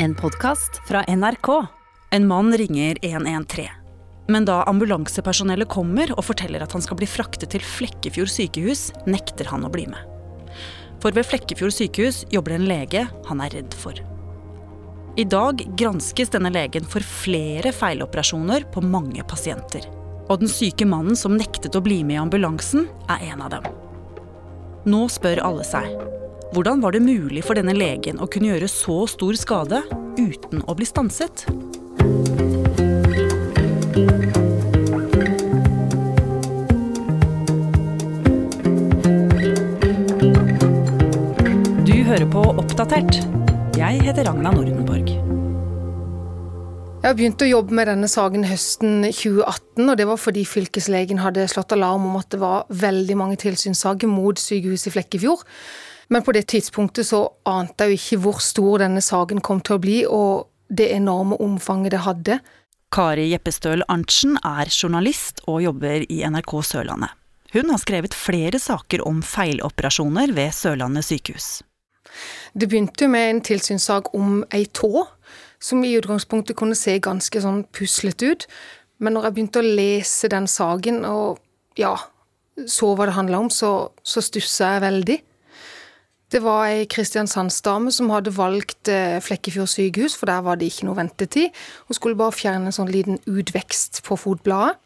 [0.00, 1.66] En podkast fra NRK.
[2.10, 3.68] En mann ringer 113.
[4.28, 9.50] Men da ambulansepersonellet kommer og forteller at han skal bli fraktet til Flekkefjord sykehus, nekter
[9.50, 9.98] han å bli med.
[11.02, 13.98] For ved Flekkefjord sykehus jobber en lege han er redd for.
[15.18, 19.82] I dag granskes denne legen for flere feiloperasjoner på mange pasienter.
[20.30, 23.66] Og den syke mannen som nektet å bli med i ambulansen, er en av dem.
[24.86, 25.90] Nå spør alle seg
[26.52, 29.82] hvordan var det mulig for denne legen å kunne gjøre så stor skade
[30.18, 31.44] uten å bli stanset?
[41.84, 43.20] Du hører på Oppdatert.
[43.78, 45.12] Jeg heter Ragna Nordenborg.
[46.98, 51.20] Jeg har begynt å jobbe med denne saken høsten 2018, og det var fordi fylkeslegen
[51.22, 55.44] hadde slått alarm om at det var veldig mange tilsynssaker mot sykehuset i Flekkefjord.
[56.08, 59.76] Men på det tidspunktet så ante jeg jo ikke hvor stor denne saken kom til
[59.76, 62.38] å bli, og det enorme omfanget det hadde.
[62.92, 67.12] Kari Jeppestøl Arntzen er journalist og jobber i NRK Sørlandet.
[67.52, 71.60] Hun har skrevet flere saker om feiloperasjoner ved Sørlandet sykehus.
[72.52, 75.04] Det begynte med en tilsynssak om ei tå,
[75.60, 78.46] som i utgangspunktet kunne se ganske sånn puslete ut.
[78.98, 81.40] Men når jeg begynte å lese den saken, og
[81.78, 81.94] ja,
[82.66, 85.18] så hva det handla om, så, så stussa jeg veldig.
[86.28, 90.88] Det var ei kristiansandsdame som hadde valgt eh, Flekkefjord sykehus, for der var det ikke
[90.88, 91.54] noe ventetid.
[91.88, 94.76] Hun skulle bare fjerne en sånn liten utvekst på fotbladet.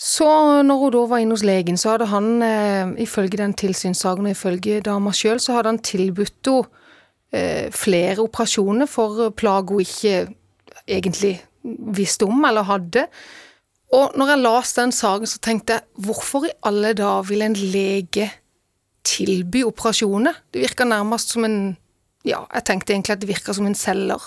[0.00, 0.26] Så
[0.64, 4.32] når hun da var inne hos legen, så hadde han, eh, ifølge den tilsynssaken og
[4.32, 6.68] ifølge dama sjøl, så hadde han tilbudt henne
[7.32, 10.34] eh, flere operasjoner for plager hun ikke
[10.88, 11.34] egentlig
[11.94, 13.06] visste om eller hadde.
[13.92, 17.58] Og når jeg leste den saken, så tenkte jeg hvorfor i alle dager vil en
[17.58, 18.30] lege
[19.06, 20.42] tilby operasjoner.
[20.52, 21.76] Det virka nærmest som en
[22.20, 24.20] Ja, jeg tenkte egentlig at det virka som en selger.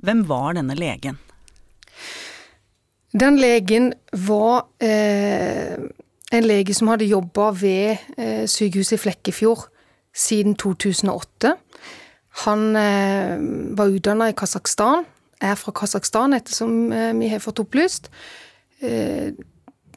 [0.00, 1.18] Hvem var denne legen?
[3.12, 3.92] Den legen
[4.26, 5.76] var eh,
[6.32, 9.68] en lege som hadde jobba ved eh, sykehuset i Flekkefjord
[10.14, 11.54] siden 2008.
[12.46, 13.36] Han eh,
[13.78, 15.04] var utdanna i Kasakhstan,
[15.40, 18.10] er fra Kasakhstan, ettersom eh, vi har fått opplyst.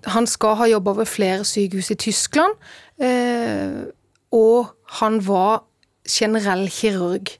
[0.05, 2.53] Han skal ha jobba ved flere sykehus i Tyskland,
[3.01, 3.87] eh,
[4.31, 4.67] og
[4.99, 5.63] han var
[6.09, 7.31] generell kirurg.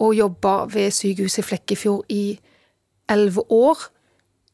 [0.00, 2.38] Og jobba ved sykehuset i Flekkefjord i
[3.10, 3.78] elleve år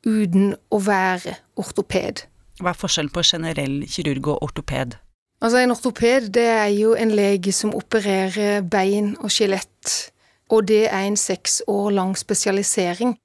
[0.07, 2.25] uten å være ortoped.
[2.61, 4.97] Hva er forskjellen på generell kirurg og ortoped?
[5.45, 10.13] Altså En ortoped det er jo en lege som opererer bein og skjelett,
[10.49, 13.17] og det er en seks år lang spesialisering.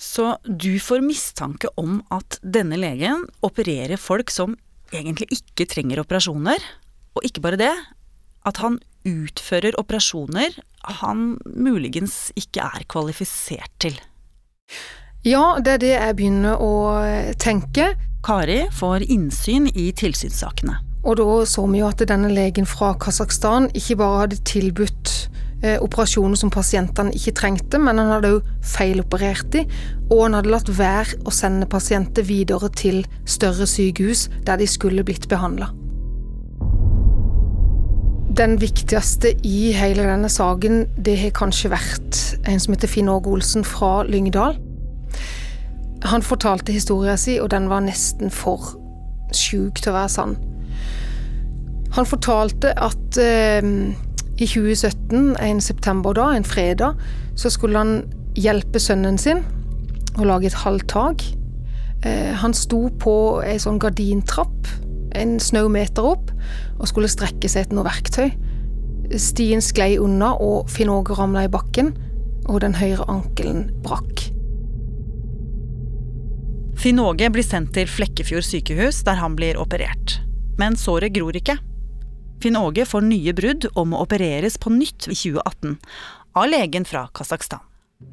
[0.00, 4.56] Så du får mistanke om at denne legen opererer folk som
[4.90, 6.62] egentlig ikke trenger operasjoner,
[7.14, 7.74] og ikke bare det,
[8.48, 10.56] at han utfører operasjoner
[11.00, 13.96] han muligens ikke er kvalifisert til.
[15.26, 16.72] Ja, det er det jeg begynner å
[17.40, 17.92] tenke.
[18.24, 20.78] Kari får innsyn i tilsynssakene.
[21.04, 25.29] Og da så vi jo at denne legen fra Kasakhstan ikke bare hadde tilbudt
[25.60, 29.66] operasjoner som pasientene ikke trengte, men han hadde òg feiloperert de,
[30.08, 35.04] og han hadde latt være å sende pasienter videre til større sykehus der de skulle
[35.04, 35.68] blitt behandla.
[38.40, 43.28] Den viktigste i hele denne saken, det har kanskje vært en som heter Finn Åge
[43.28, 44.56] Olsen fra Lyngdal.
[46.08, 48.78] Han fortalte historien sin, og den var nesten for
[49.36, 50.38] sjuk til å være sann.
[51.98, 53.66] Han fortalte at eh,
[54.40, 56.96] i 2017, en september da, en fredag,
[57.36, 57.98] så skulle han
[58.38, 59.42] hjelpe sønnen sin
[60.18, 61.24] å lage et halvtak.
[62.06, 63.14] Eh, han sto på
[63.44, 64.70] ei sånn gardintrapp
[65.18, 66.30] en snau opp
[66.78, 68.30] og skulle strekke seg etter noe verktøy.
[69.18, 71.92] Stien sklei unna, og Finn Åge ramla i bakken,
[72.48, 74.30] og den høyre ankelen brakk.
[76.80, 80.20] Finn Åge blir sendt til Flekkefjord sykehus, der han blir operert.
[80.56, 81.58] Men såret gror ikke.
[82.40, 85.76] Finn Åge får nye brudd og må opereres på nytt i 2018
[86.40, 87.60] av legen fra Kasakhstan.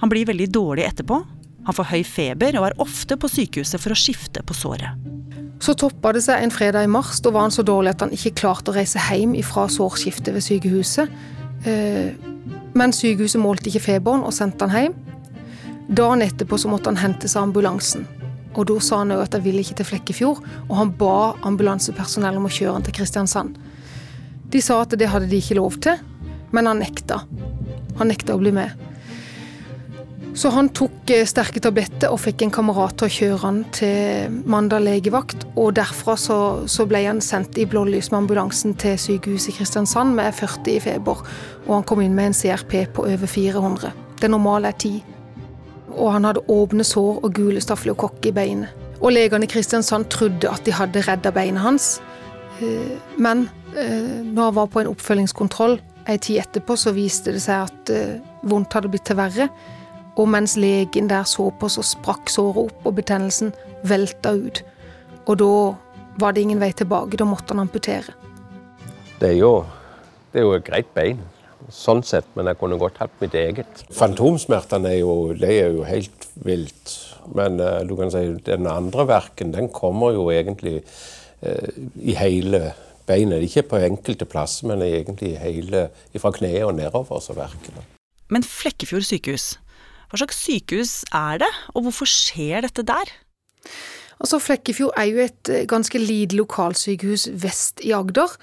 [0.01, 1.21] Han blir veldig dårlig etterpå.
[1.68, 5.07] Han får høy feber og er ofte på sykehuset for å skifte på såret.
[5.63, 7.21] Så toppa det seg en fredag i mars.
[7.24, 10.45] Da var han så dårlig at han ikke klarte å reise hjem fra sårskiftet ved
[10.45, 11.15] sykehuset.
[11.65, 12.12] Eh,
[12.77, 14.97] men sykehuset målte ikke feberen og sendte han hjem.
[15.88, 18.06] Dagen etterpå så måtte han hentes av ambulansen.
[18.57, 22.39] Og Da sa han òg at jeg ville ikke til Flekkefjord, og han ba ambulansepersonell
[22.39, 23.57] om å kjøre han til Kristiansand.
[24.51, 25.99] De sa at det hadde de ikke lov til,
[26.55, 27.23] men han nekta.
[27.97, 28.88] Han nekta å bli med.
[30.38, 34.35] Så han tok eh, sterke tabletter og fikk en kamerat til å kjøre han til
[34.45, 35.47] Mandal legevakt.
[35.57, 36.38] Og derfra så,
[36.69, 40.83] så ble han sendt i blålys med ambulansen til sykehuset i Kristiansand med 40 i
[40.83, 41.23] feber.
[41.65, 43.89] Og han kom inn med en CRP på over 400.
[44.21, 45.01] Det normale er 10.
[45.97, 48.85] Og han hadde åpne sår og gule stafylokokker i beinet.
[49.01, 51.95] Og legene i Kristiansand trodde at de hadde redda beinet hans.
[52.61, 53.47] Eh, men
[53.77, 55.77] når han var på en oppfølgingskontroll
[56.09, 57.91] ei tid etterpå, så viste det seg at
[58.47, 59.50] vondt hadde blitt til verre.
[60.18, 63.51] Og mens legen der så på, så sprakk såret opp, og betennelsen
[63.85, 64.63] velta ut.
[65.27, 65.51] Og da
[66.18, 67.19] var det ingen vei tilbake.
[67.19, 68.15] Da måtte han amputere.
[69.19, 69.51] Det er jo,
[70.33, 71.21] det er jo et greit bein,
[71.74, 73.83] sånn sett, men jeg kunne godt hatt mitt eget.
[73.97, 76.95] Fantomsmertene er jo, det er jo helt vilt.
[77.35, 80.79] Men uh, du kan si den andre verken, den kommer jo egentlig
[81.44, 81.69] uh,
[82.00, 82.71] i hele
[83.07, 83.45] beinet.
[83.48, 85.88] Ikke på enkelte plasser, men egentlig hele,
[86.18, 87.86] fra kneet og nedover så verker det.
[88.33, 89.54] Men Flekkefjord sykehus,
[90.09, 93.12] hva slags sykehus er det, og hvorfor skjer dette der?
[94.19, 98.33] Altså, Flekkefjord er jo et eh, ganske lite lokalsykehus vest i Agder.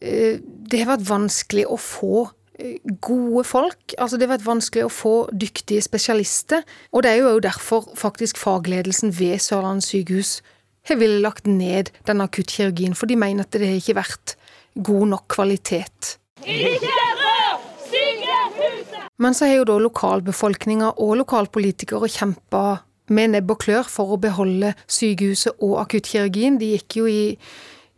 [0.00, 2.24] Eh, det har vært vanskelig å få
[2.58, 3.94] eh, gode folk.
[3.98, 6.66] Altså, det har vært vanskelig å få dyktige spesialister.
[6.92, 10.40] Og det er jo derfor faktisk fagledelsen ved Sørlandet sykehus
[10.88, 14.36] har villet lagt ned den akuttkirurgien, for de mener at det har ikke vært
[14.80, 16.16] god nok kvalitet.
[16.46, 17.10] Ikke rør
[19.20, 22.80] men så har jo da lokalbefolkninga og lokalpolitikere kjempa
[23.12, 26.56] med nebb og klør for å beholde sykehuset og akuttkirurgien.
[26.60, 27.34] De gikk jo i,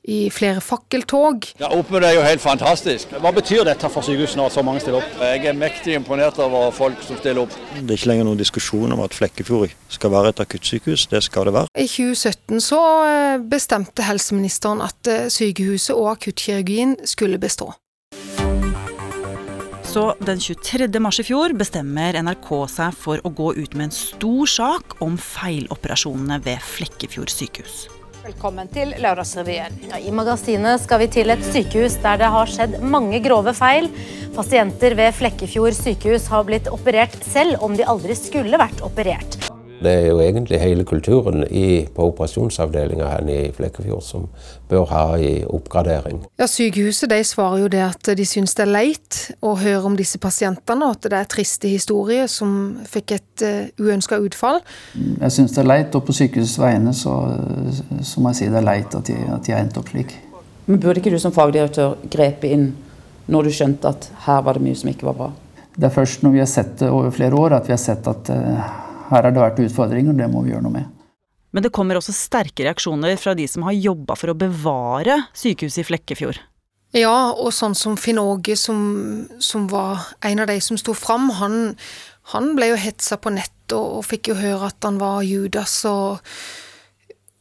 [0.03, 1.47] i flere fakkeltog.
[1.61, 3.13] Ja, Oppmøtet er jo helt fantastisk.
[3.23, 5.21] Hva betyr dette for sykehusene at så mange stiller opp?
[5.23, 7.55] Jeg er mektig imponert over folk som stiller opp.
[7.79, 11.07] Det er ikke lenger noen diskusjon om at Flekkefjord skal være et akuttsykehus.
[11.13, 11.71] Det skal det være.
[11.79, 17.71] I 2017 så eh, bestemte helseministeren at eh, sykehuset og akuttkirurgien skulle bestå.
[19.93, 20.89] Så den 23.
[21.05, 25.19] mars i fjor bestemmer NRK seg for å gå ut med en stor sak om
[25.21, 27.83] feiloperasjonene ved Flekkefjord sykehus.
[28.23, 29.81] Velkommen til Lørdagsrevyen.
[29.91, 33.89] Ja, I magasinet skal vi til et sykehus der det har skjedd mange grove feil.
[34.37, 39.52] Pasienter ved Flekkefjord sykehus har blitt operert selv om de aldri skulle vært operert.
[39.83, 44.29] Det er jo egentlig hele kulturen i, på operasjonsavdelinga her i Flekkefjord som
[44.71, 46.23] bør ha i oppgradering.
[46.39, 49.97] Ja, Sykehuset de svarer jo det at de syns det er leit å høre om
[49.99, 54.63] disse pasientene, og at det er triste historier som fikk et uh, eh, uønska utfall.
[54.95, 57.17] Jeg syns det er leit, og på sykehusets vegne så,
[58.01, 60.15] så, må jeg si det er leit at de, at de har endt opp slik.
[60.67, 62.71] Men Burde ikke du som fagdirektør grepe inn
[63.33, 65.29] når du skjønte at her var det mye som ikke var bra?
[65.73, 68.07] Det er først når vi har sett det over flere år at vi har sett
[68.11, 68.73] at uh,
[69.13, 70.91] her har det vært utfordringer, det må vi gjøre noe med.
[71.53, 75.83] Men det kommer også sterke reaksjoner fra de som har jobba for å bevare sykehuset
[75.83, 76.41] i Flekkefjord.
[76.97, 78.81] Ja, og sånn som Finn Åge, som,
[79.41, 81.75] som, var en av de som sto fram, han,
[82.35, 85.79] han, ble jo hetsa på nett og, og, fikk jo høre at han var Judas,
[85.89, 86.21] og,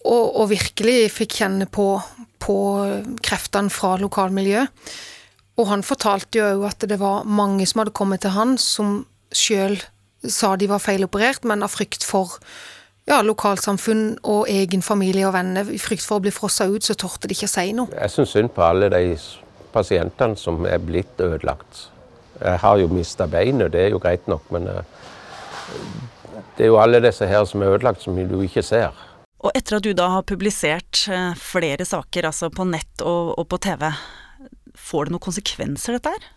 [0.07, 1.87] og, og virkelig fikk kjenne på,
[2.39, 2.57] på
[3.23, 4.91] kreftene fra lokalmiljøet.
[5.59, 9.01] Og han fortalte jo at det var mange som hadde kommet til han, som
[9.35, 9.75] sjøl
[10.27, 12.37] sa de var feiloperert, men av frykt for
[13.09, 16.95] ja, lokalsamfunn og egen familie og venner, i frykt for å bli frossa ut, så
[16.97, 17.89] torde de ikke å si noe.
[17.95, 19.15] Jeg syns synd på alle de
[19.73, 21.87] pasientene som er blitt ødelagt.
[22.41, 24.83] Jeg har jo mista beinet, det er jo greit nok, men eh,
[26.57, 28.93] det er jo alle disse her som er ødelagt, som du ikke ser.
[29.41, 33.47] Og etter at du da har publisert eh, flere saker, altså på nett og, og
[33.49, 33.87] på TV,
[34.77, 36.29] får det noen konsekvenser, dette her?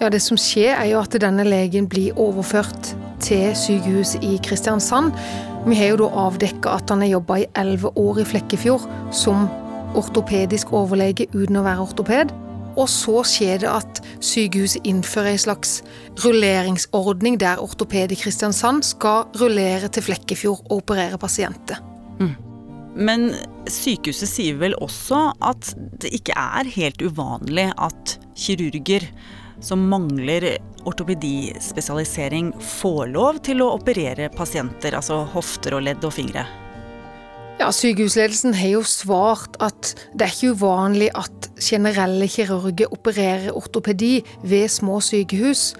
[0.00, 5.14] Ja, Det som skjer, er jo at denne legen blir overført til sykehuset i Kristiansand.
[5.66, 9.46] Vi har jo da avdekka at han har jobba i elleve år i Flekkefjord som
[9.96, 12.34] ortopedisk overlege uten å være ortoped.
[12.76, 15.78] Og så skjer det at sykehuset innfører en slags
[16.20, 21.80] rulleringsordning der ortoped i Kristiansand skal rullere til Flekkefjord og operere pasienter.
[22.20, 22.36] Mm.
[22.96, 23.26] Men
[23.68, 25.72] sykehuset sier vel også at
[26.04, 29.08] det ikke er helt uvanlig at kirurger
[29.60, 36.46] som mangler ortopedispesialisering, får lov til å operere pasienter, altså hofter og ledd og fingre?
[37.56, 44.18] Ja, Sykehusledelsen har jo svart at det er ikke uvanlig at generelle kirurger opererer ortopedi
[44.44, 45.70] ved små sykehus.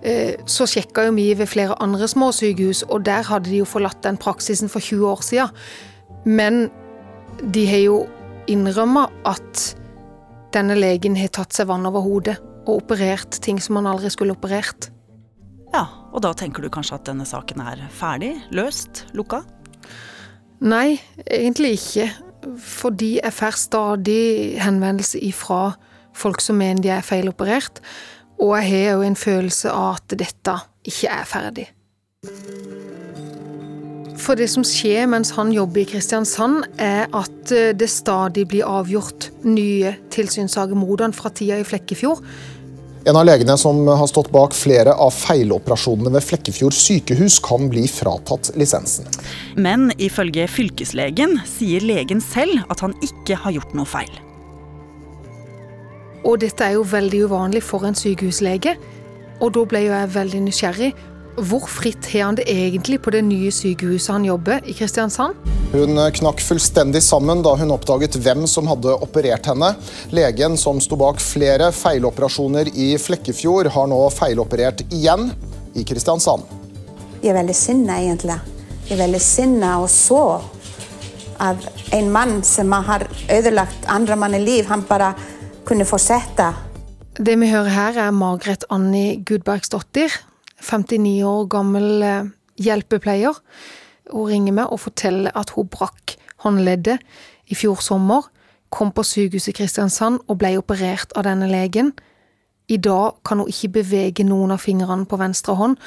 [0.00, 3.68] Eh, så sjekka jo vi ved flere andre små sykehus, og der hadde de jo
[3.68, 5.52] forlatt den praksisen for 20 år siden.
[6.24, 6.70] Men
[7.44, 7.98] de har jo
[8.48, 9.66] innrømma at
[10.56, 14.36] denne legen har tatt seg vann over hodet og operert ting som han aldri skulle
[14.36, 14.90] operert.
[15.72, 18.34] Ja, og da tenker du kanskje at denne saken er ferdig?
[18.54, 19.06] Løst?
[19.16, 19.42] Lukka?
[20.64, 22.08] Nei, egentlig ikke.
[22.58, 25.74] Fordi jeg får stadig henvendelser ifra
[26.16, 27.82] folk som mener de er feiloperert.
[28.38, 30.56] Og jeg har jo en følelse av at dette
[30.88, 31.68] ikke er ferdig.
[34.18, 38.66] For det som skjer mens han jobber i Kristiansand, er at eh, det stadig blir
[38.66, 42.24] avgjort nye tilsynssaker mot han fra tida i Flekkefjord.
[43.06, 47.86] En av legene som har stått bak flere av feiloperasjonene ved Flekkefjord sykehus, kan bli
[47.88, 49.06] fratatt lisensen.
[49.56, 54.10] Men ifølge fylkeslegen sier legen selv at han ikke har gjort noe feil.
[56.26, 58.74] Og dette er jo veldig uvanlig for en sykehuslege.
[59.38, 60.90] Og da ble jo jeg veldig nysgjerrig.
[61.38, 65.36] Hvor fritt har han det egentlig på det nye sykehuset han jobber i Kristiansand?
[65.70, 69.68] Hun knakk fullstendig sammen da hun oppdaget hvem som hadde operert henne.
[70.10, 75.28] Legen som sto bak flere feiloperasjoner i Flekkefjord, har nå feiloperert igjen
[75.78, 76.42] i Kristiansand.
[77.22, 78.38] Jeg er veldig sinna, egentlig.
[78.88, 80.48] Jeg er veldig sinna og sår
[81.44, 84.66] av en mann som har ødelagt andre manns liv.
[84.72, 85.12] Han bare
[85.68, 86.50] kunne fortsette.
[87.14, 90.18] Det vi hører her, er Margret Anni Gudbergsdottir.
[90.64, 92.30] 59 år gammel eh,
[92.62, 93.36] hjelpepleier.
[94.12, 97.02] Hun ringer meg og forteller at hun brakk håndleddet
[97.50, 98.28] i fjor sommer.
[98.74, 101.92] Kom på sykehuset i Kristiansand og ble operert av denne legen.
[102.68, 105.78] I dag kan hun ikke bevege noen av fingrene på venstre hånd,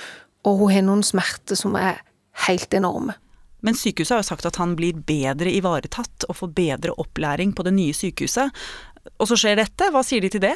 [0.47, 1.99] og hun har noen smerter som er
[2.47, 3.13] helt enorme.
[3.61, 7.65] Men sykehuset har jo sagt at han blir bedre ivaretatt og får bedre opplæring på
[7.67, 8.49] det nye sykehuset.
[9.21, 10.55] Og så skjer dette, hva sier de til det?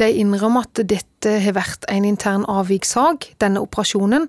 [0.00, 4.28] De innrømmer at dette har vært en intern avvikssak, denne operasjonen.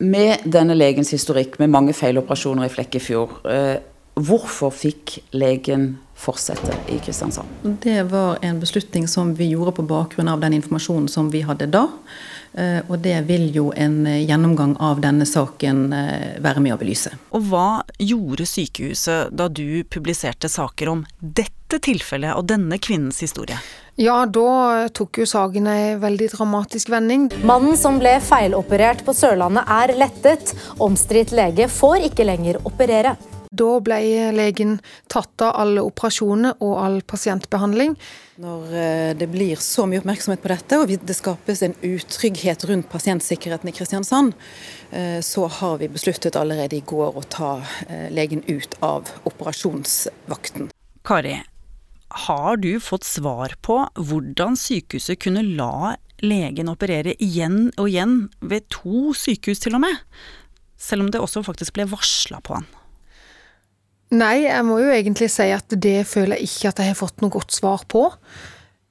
[0.00, 3.76] Med denne legens historikk, med mange feiloperasjoner i Flekkefjord, eh,
[4.14, 7.48] hvorfor fikk legen fortsette i Kristiansand?
[7.82, 11.68] Det var en beslutning som vi gjorde på bakgrunn av den informasjonen som vi hadde
[11.68, 11.88] da.
[12.54, 17.12] Eh, og det vil jo en gjennomgang av denne saken eh, være med å belyse.
[17.34, 17.68] Og hva
[17.98, 23.58] gjorde sykehuset da du publiserte saker om dette tilfellet og denne kvinnens historie?
[23.96, 27.28] Ja, da tok jo saken ei veldig dramatisk vending.
[27.46, 30.50] Mannen som ble feiloperert på Sørlandet er lettet.
[30.82, 33.14] Omstridt lege får ikke lenger operere.
[33.54, 34.00] Da ble
[34.34, 37.94] legen tatt av alle operasjoner og all pasientbehandling.
[38.42, 42.90] Når eh, det blir så mye oppmerksomhet på dette, og det skapes en utrygghet rundt
[42.90, 44.34] pasientsikkerheten i Kristiansand,
[44.90, 50.72] eh, så har vi besluttet allerede i går å ta eh, legen ut av operasjonsvakten.
[51.06, 51.38] Kari,
[52.14, 55.94] har du fått svar på hvordan sykehuset kunne la
[56.24, 60.00] legen operere igjen og igjen ved to sykehus til og med?
[60.78, 62.66] Selv om det også faktisk ble varsla på han.
[64.14, 67.24] Nei, jeg må jo egentlig si at det føler jeg ikke at jeg har fått
[67.24, 68.06] noe godt svar på.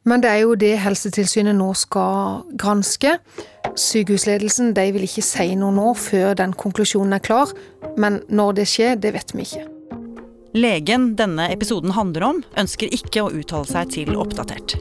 [0.04, 3.16] Men det er jo det Helsetilsynet nå skal granske.
[3.80, 7.54] Sykehusledelsen de vil ikke si noe nå før den konklusjonen er klar.
[7.96, 9.73] Men når det skjer, det vet vi ikke.
[10.54, 14.76] Legen denne episoden handler om, ønsker ikke å uttale seg til Oppdatert.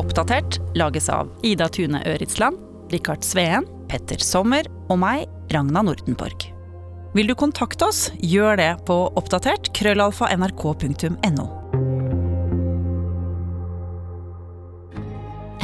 [0.00, 2.56] Oppdatert lages av Ida Tune Øritsland,
[2.88, 6.48] Rikard Sveen, Petter Sommer og meg, Ragna Nordenborg.
[7.12, 10.32] Vil du kontakte oss, gjør det på oppdatert krøllalfa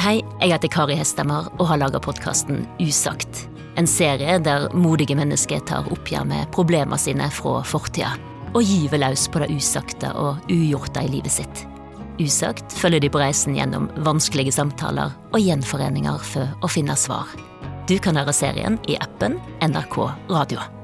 [0.07, 3.41] Hei, jeg heter Kari Hestemar og har laga podkasten Usagt.
[3.75, 8.13] En serie der modige mennesker tar oppgjør med problemene sine fra fortida.
[8.53, 11.65] Og gyver løs på det usagte og ugjorte i livet sitt.
[12.23, 17.35] Usagt følger de på reisen gjennom vanskelige samtaler og gjenforeninger for å finne svar.
[17.91, 20.76] Du kan høre serien i appen NRK Radio.